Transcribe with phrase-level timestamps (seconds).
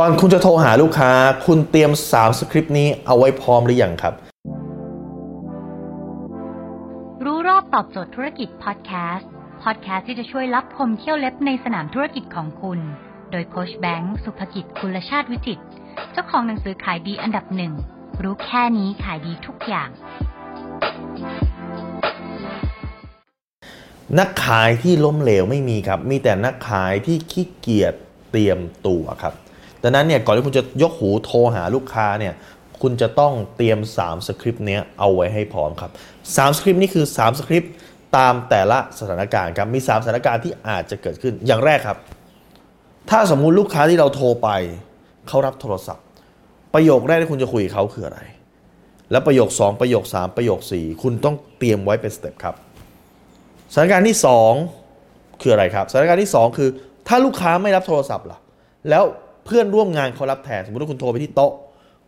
[0.00, 1.12] ก่อนคุณจะโทรหาลูกค้า
[1.46, 4.14] คุณเตรียม 3 สคริปต์นี้เอาไว้พร้อมหรือยังครับ
[7.24, 9.28] รู้รอบตอบโจทย์ธุรกิจพอดแคสต์
[9.62, 12.80] พอดแคสต์ที่จะช่วยรับพมเที่ยวเล็บในสนามธุรกิจของคุณ
[13.30, 15.60] โดยโคชแบงค์สุภกิจคุณชาติวิจิต
[16.12, 17.72] เจ้าของหนังสือขายดีอันดับหนึ่ง
[18.22, 19.88] รู้แค่นี้ขายดีทุกอย่าง
[24.18, 27.94] นักขายที่ล้มเหลวไม่มีครับ มีแต่นักขายที่ขี้เกียจ
[28.30, 28.58] เตรียม
[28.88, 29.34] ตัวครับ
[29.86, 32.34] ดังนั้นเนี่ยก่อนที่คุณจะยกหูโทรหาลูกค้าเนี่ย
[32.82, 35.90] คุณจะต้องเตรียม 3 สคริปต์เนี้ยเอาไว้ให้พร้อมครับ
[36.22, 37.72] 3สคริปต์นี่คือ 3 สคริปต์
[38.16, 41.98] ตามแต่ละสถานการณ์ครับมี 3 สถานการณ์ที่อาจจะเกิดขึ้นอย่างแรกครับ
[43.10, 44.48] ถ้าสมมุติลูกค้าที่เราโทรไป
[45.28, 46.04] เขารับโทรศัพท์
[46.74, 48.20] ประโยคแรกที่คุณจะคุยกับเขาคืออะไร
[49.10, 52.54] แล้วประโยค 2 ประโยค 3 ประโยค 4 คุณต้องเตรียมไว้เป็นสเต็ปครับ
[53.72, 54.16] สถานการณ์ที่
[54.78, 56.68] 2 คืออะไรครับสถานการณ์ที่ 2 คือ
[57.08, 58.38] ถ้าลูกค้าไม่รับโทรศัพท์ล่ะ
[58.90, 59.04] แล้ว
[59.46, 61.52] เพื่อนร่วมงานเขารับแทนสมมติว่าคุณโทรไปที่โต๊ะ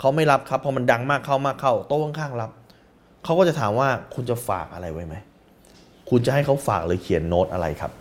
[0.00, 2.50] เขาไม่รับครับพอมันดังมากเข้ามากเข้าโต๊ะข้างๆรับ
[3.24, 5.14] เขาก็จะถามว่าคุณจะฝากอะไรไว้ไหม
[6.10, 7.92] คุณจะให้เขาฝากหรือเขียนโน้ตอะไรครับ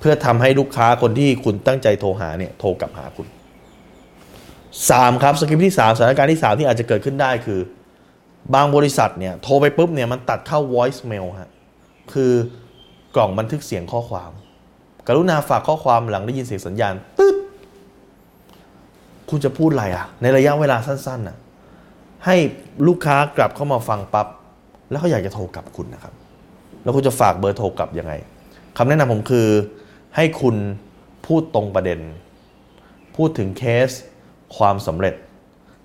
[0.00, 3.26] เพื่อทำให้ลูกค้าคนที่คุณตั้งใจโทรหาเนี่ยโทรกลับหาคุณ
[4.44, 7.60] 3 ครับสคริปที่ 3สถานการณ์ที่ 3 ที่อาจจะเกิดขึ้นได้คือ
[8.54, 11.50] บางบริษัทเนี่ยโทรไปปุ๊บเนี่ยมันตัดเข้า voice mail ฮะ
[12.12, 12.32] คือ
[13.16, 14.30] กล่องบันทึกเสียงข้อความ
[15.06, 17.36] กรุณาฝากข้อความหลังได้ยินเสียงสัญญาณตึ๊ด
[19.30, 21.36] คุณจะพูดอะไรอะในระยะเวลาสั้นๆน่ะ
[22.26, 22.36] ให้
[22.86, 24.26] ลูกค้ากลับเข้ามาฟังปับ๊บ
[24.90, 26.14] แล้วเขาอยากจะโทรกลับคุณนะครับ
[26.82, 28.12] แล้วคุณจะฝากเบอร์โทรกลับยังไง
[28.76, 29.48] คำแนะนำผมคือ
[30.16, 30.56] ให้คุณ
[31.26, 32.00] พูดตรงประเด็น
[33.16, 33.88] พูดถึงเคส
[34.56, 35.14] ความสำเร็จ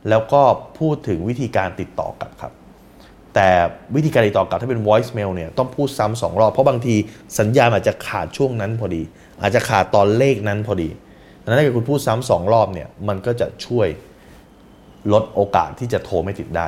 [0.10, 0.42] แล้วก็
[0.80, 2.54] พูดถึงวิธีการติดต่อกลับครับ
[3.36, 3.50] แต่
[3.96, 6.96] วิธีการติดต่อกลับถ้าเป็น voice mail เนี่ยต้องพูดซ้ำสองรอบ เพราะบางที
[7.40, 9.02] สัญญาณอาจจะขาดช่วงนั้นพอดี
[9.42, 10.90] อาจจะขาดตอนเลขนั้นพอดี
[11.44, 13.88] ดังนั้นถ้าเกิดคุณพูดซ้ำสองรอบเนี่ยมันก็จะช่วย
[15.14, 16.68] ลดโอกาสที่จะโทรไม่ติดได้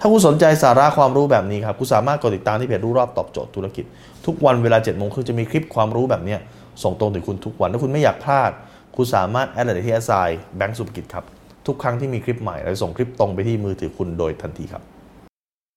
[0.00, 3.84] ถ้าคุณสนใจสาระความรู้แบบนี้ครับคุณสามารถกดติดตามที่เพจรู้รอบตอบโจทย์ธุรกิจ
[4.26, 6.36] ทุกวันเวลา7จ็ดโมงครึ่งจะมีคลิปความรู้แบบนี้
[6.82, 8.50] ส่งตรงถึงคุณทุกวัน ถ้าคุณไม่อยากพลาด
[8.96, 10.12] คุณสามารถ add LINE ที่ at sign
[10.56, 11.24] แบงก์สุภกิจครับ
[11.66, 14.82] ทุกครั้งที่มีคลิปใหม่เราจะส่งคลิปตรงไปที่มือถือคุณโดยทันทีครับ